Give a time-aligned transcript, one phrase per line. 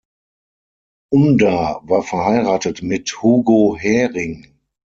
[1.13, 4.57] Unda war verheiratet mit Hugo Häring.